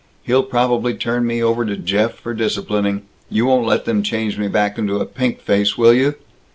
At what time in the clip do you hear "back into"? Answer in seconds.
4.47-4.95